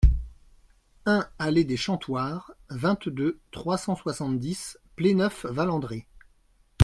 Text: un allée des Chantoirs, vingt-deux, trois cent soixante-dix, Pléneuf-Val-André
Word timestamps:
un 1.05 1.29
allée 1.37 1.63
des 1.63 1.77
Chantoirs, 1.77 2.53
vingt-deux, 2.71 3.39
trois 3.51 3.77
cent 3.77 3.95
soixante-dix, 3.95 4.79
Pléneuf-Val-André 4.95 6.07